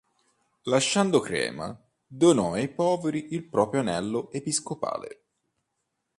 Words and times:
Lasciando 0.63 1.19
Crema, 1.19 1.79
donò 2.07 2.53
ai 2.53 2.69
poveri 2.69 3.35
il 3.35 3.43
proprio 3.45 3.81
anello 3.81 4.31
episcopale. 4.31 5.21